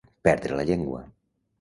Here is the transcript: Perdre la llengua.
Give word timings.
Perdre 0.27 0.57
la 0.61 0.65
llengua. 0.71 1.05